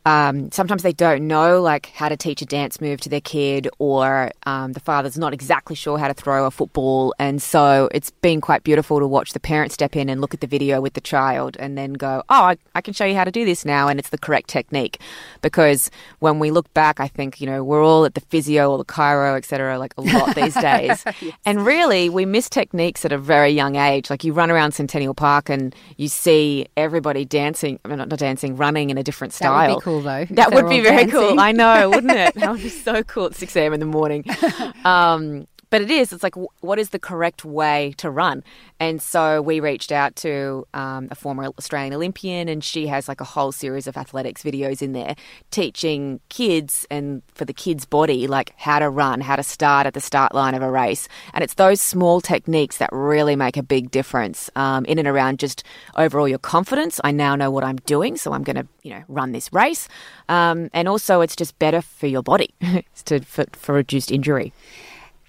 Um, 0.07 0.53
sometimes 0.53 0.85
they 0.85 0.93
don't 0.93 1.27
know 1.27 1.61
like 1.61 1.87
how 1.87 2.09
to 2.09 2.17
teach 2.17 2.41
a 2.41 2.47
dance 2.47 2.81
move 2.81 3.01
to 3.01 3.09
their 3.09 3.21
kid, 3.21 3.69
or 3.81 4.31
um, 4.45 4.73
the 4.73 4.79
father's 4.79 5.19
not 5.19 5.35
exactly 5.35 5.75
sure 5.75 5.99
how 5.99 6.07
to 6.07 6.15
throw 6.15 6.47
a 6.47 6.51
football, 6.53 7.13
and 7.19 7.43
so 7.43 7.89
it's 7.93 8.13
been 8.13 8.41
quite 8.41 8.63
beautiful 8.63 9.01
to 9.01 9.07
watch 9.07 9.33
the 9.33 9.41
parent 9.41 9.73
step 9.73 9.97
in 9.97 10.09
and 10.09 10.21
look 10.21 10.33
at 10.33 10.41
the 10.41 10.47
video 10.47 10.81
with 10.81 10.95
the 10.95 11.01
child, 11.01 11.57
and 11.59 11.77
then 11.77 11.93
go, 11.95 12.23
"Oh, 12.29 12.45
I, 12.45 12.57
I 12.77 12.83
can 12.83 12.95
show 12.95 13.05
you 13.05 13.17
how 13.17 13.25
to 13.25 13.33
do 13.33 13.45
this 13.45 13.65
now," 13.65 13.89
and 13.89 13.99
it's 13.99 14.11
the 14.11 14.19
correct 14.19 14.49
technique. 14.49 15.01
Because 15.43 15.91
when 16.21 16.39
we 16.39 16.53
look 16.53 16.73
back, 16.73 17.01
I 17.01 17.09
think 17.09 17.41
you 17.41 17.49
know 17.49 17.65
we're 17.65 17.85
all 17.85 18.05
at 18.05 18.15
the 18.15 18.21
physio 18.21 18.71
or 18.71 18.79
the 18.79 18.85
chiro, 18.85 19.37
etc., 19.37 19.77
like 19.77 19.93
a 19.99 20.03
lot 20.03 20.37
these 20.37 20.55
days, 20.55 21.05
and 21.45 21.67
really 21.67 22.09
we 22.11 22.25
miss 22.25 22.49
techniques 22.49 23.05
at 23.05 23.11
a 23.11 23.19
very 23.19 23.51
young 23.51 23.75
age. 23.75 24.09
Like 24.09 24.23
you 24.23 24.33
run 24.33 24.53
around 24.53 24.71
Centennial 24.71 25.15
Park 25.15 25.51
and 25.51 25.75
you 25.97 26.07
see 26.07 26.69
everybody 26.77 27.25
dancing, 27.25 27.81
I 27.85 27.89
mean, 27.89 27.99
not 27.99 28.09
dancing, 28.11 28.57
running 28.57 28.91
in 28.91 28.99
a 28.99 29.03
different 29.03 29.33
style. 29.33 29.81
be 29.81 29.96
cool, 29.97 30.03
though. 30.03 30.25
That 30.31 30.53
would 30.53 30.69
be 30.69 30.81
very 30.81 31.07
dancing. 31.07 31.11
cool. 31.11 31.41
I 31.41 31.53
know, 31.53 31.91
wouldn't 31.91 32.13
it? 32.13 32.35
That 32.47 32.51
would 32.53 32.63
be 32.63 32.69
so 32.69 33.03
cool 33.03 33.27
at 33.27 33.35
6 33.35 33.57
a.m. 33.57 33.73
in 33.73 33.81
the 33.81 33.87
morning. 33.87 34.25
Um, 34.85 35.47
but 35.71 35.83
it 35.83 35.91
is. 35.91 36.13
It's 36.13 36.23
like, 36.23 36.35
what 36.61 36.79
is 36.79 36.91
the 36.91 36.99
correct 36.99 37.45
way 37.45 37.95
to 37.99 38.11
run? 38.11 38.45
And 38.79 39.03
so 39.03 39.43
we 39.43 39.61
reached 39.61 39.91
out 39.91 40.15
to 40.17 40.67
um, 40.75 41.09
a 41.11 41.15
former 41.15 41.47
Australian 41.59 41.93
Olympian, 41.93 42.49
and 42.49 42.63
she 42.63 42.87
has 42.87 43.09
like 43.09 43.21
a 43.21 43.25
whole 43.25 43.53
series 43.53 43.87
of 43.87 43.97
athletics 43.97 44.43
videos 44.43 44.83
in 44.83 44.93
there 44.93 45.17
teaching 45.51 46.21
kids 46.29 46.87
and 46.91 47.23
for 47.35 47.45
the 47.45 47.53
kids' 47.53 47.85
body, 47.85 48.27
like 48.27 48.53
how 48.57 48.79
to 48.79 48.89
run, 48.89 49.21
how 49.21 49.37
to 49.37 49.43
start 49.43 49.87
at 49.87 49.95
the 49.95 50.01
start 50.01 50.35
line 50.35 50.55
of 50.55 50.63
a 50.63 50.71
race. 50.71 51.09
And 51.33 51.43
it's 51.43 51.55
those 51.55 51.81
small 51.81 52.21
techniques 52.21 52.79
that 52.79 52.91
really 52.93 53.35
make 53.35 53.57
a 53.57 53.63
big 53.63 53.91
difference 53.91 54.51
um, 54.57 54.85
in 54.85 54.99
and 54.99 55.09
around 55.09 55.39
just 55.39 55.65
overall 55.97 56.29
your 56.29 56.39
confidence. 56.39 57.01
I 57.03 57.11
now 57.11 57.35
know 57.35 57.51
what 57.51 57.65
I'm 57.65 57.77
doing, 57.77 58.17
so 58.17 58.33
I'm 58.33 58.45
going 58.45 58.57
to, 58.57 58.67
you 58.83 58.91
know, 58.91 59.03
run 59.09 59.33
this 59.33 59.53
race. 59.53 59.89
Um, 60.29 60.71
and 60.73 60.89
also, 60.89 61.21
it's 61.23 61.37
just 61.37 61.59
better 61.59 61.81
for 61.81 62.07
your 62.07 62.23
body 62.23 62.55
to, 63.07 63.21
for, 63.21 63.47
for 63.53 63.75
reduced 63.75 64.13
injury. 64.13 64.53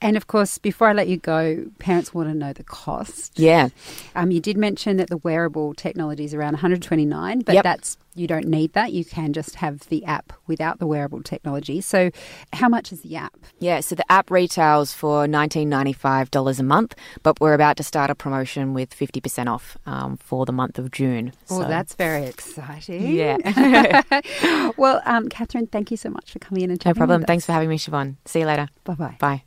And 0.02 0.16
of 0.16 0.28
course, 0.28 0.58
before 0.58 0.90
I 0.90 0.94
let 0.94 1.08
you 1.08 1.18
go, 1.18 1.66
parents 1.80 2.14
want 2.14 2.30
to 2.30 2.36
know 2.36 2.54
the 2.54 2.64
cost. 2.64 3.40
Yeah. 3.40 3.70
Um, 4.16 4.32
you 4.32 4.40
did 4.40 4.58
mention 4.58 4.98
that 4.98 5.10
the 5.10 5.18
wearable 5.18 5.74
technology 5.74 6.24
is 6.24 6.34
around 6.34 6.54
129, 6.54 7.42
but 7.42 7.56
Yep. 7.56 7.64
that's 7.64 7.98
you 8.14 8.26
don't 8.26 8.48
need 8.48 8.74
that. 8.74 8.94
You 8.94 9.06
can 9.06 9.32
just 9.32 9.56
have 9.56 9.82
the 9.90 10.04
app 10.06 10.34
without 10.48 10.80
the 10.80 10.88
wearable 10.88 11.22
technology. 11.22 11.82
So, 11.82 12.10
how 12.52 12.68
much 12.68 12.92
is 12.92 13.02
the 13.02 13.16
app? 13.16 13.38
Yeah, 13.60 13.80
so 13.80 13.94
the 13.94 14.12
app 14.12 14.32
retails 14.32 14.92
for 14.92 15.28
$19.95 15.28 16.60
a 16.60 16.64
month, 16.64 16.96
but 17.22 17.40
we're 17.40 17.54
about 17.54 17.78
to 17.78 17.84
start 17.84 18.10
a 18.10 18.16
promotion 18.16 18.74
with 18.74 18.90
50% 18.90 19.48
off 19.48 19.78
um, 19.86 20.18
for 20.18 20.46
the 20.46 20.52
month 20.52 20.80
of 20.80 20.90
June. 20.92 21.32
Oh, 21.50 21.62
So- 21.62 21.68
that's 21.68 21.94
very 21.94 22.26
exciting. 22.26 23.08
Yeah. 23.16 24.02
well, 24.78 25.02
um, 25.06 25.30
Katherine, 25.30 25.68
thank 25.68 25.92
you 25.92 25.98
so 25.98 26.10
much 26.10 26.32
for 26.32 26.40
coming 26.40 26.64
in 26.64 26.72
and 26.72 26.84
no 26.86 26.94
problem. 26.94 27.24
Thanks 27.24 27.46
for 27.46 27.52
having 27.52 27.70
me, 27.70 27.78
Siobhan. 27.78 28.16
See 28.26 28.40
you 28.40 28.46
later. 28.48 28.68
Bye 28.84 28.96
bye 28.96 29.18
bye. 29.20 29.44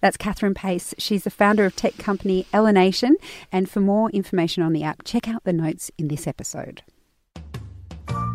That's 0.00 0.16
Katherine 0.16 0.54
Pace. 0.54 0.94
She's 0.98 1.24
the 1.24 1.30
founder 1.30 1.64
of 1.64 1.76
tech 1.76 1.96
company 1.98 2.46
Elanation. 2.52 3.12
And 3.52 3.68
for 3.68 3.80
more 3.80 4.10
information 4.10 4.62
on 4.62 4.72
the 4.72 4.82
app, 4.82 5.02
check 5.04 5.28
out 5.28 5.44
the 5.44 5.52
notes 5.52 5.90
in 5.98 6.08
this 6.08 6.26
episode. 6.26 6.82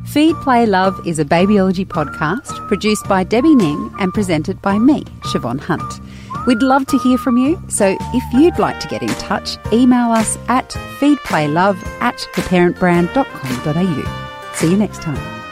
Feed, 0.05 0.35
Play, 0.37 0.65
Love 0.65 1.05
is 1.05 1.19
a 1.19 1.25
babyology 1.25 1.85
podcast 1.85 2.67
produced 2.67 3.07
by 3.07 3.23
Debbie 3.23 3.55
Ning 3.55 3.93
and 3.99 4.13
presented 4.13 4.61
by 4.61 4.79
me, 4.79 5.03
Siobhan 5.23 5.59
Hunt. 5.59 5.99
We'd 6.45 6.61
love 6.61 6.85
to 6.87 6.97
hear 6.99 7.17
from 7.17 7.37
you, 7.37 7.61
so 7.69 7.97
if 7.99 8.33
you'd 8.33 8.59
like 8.59 8.79
to 8.79 8.87
get 8.87 9.01
in 9.01 9.09
touch, 9.09 9.57
email 9.73 10.11
us 10.11 10.37
at 10.47 10.69
feedplaylove 10.99 11.83
at 12.01 12.17
theparentbrand.com.au. 12.35 14.53
See 14.53 14.69
you 14.69 14.77
next 14.77 15.01
time. 15.01 15.44